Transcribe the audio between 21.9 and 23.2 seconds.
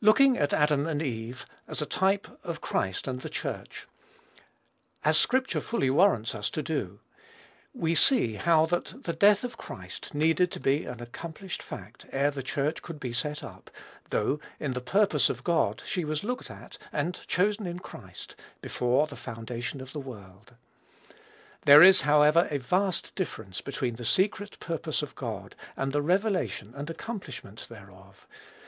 however, a vast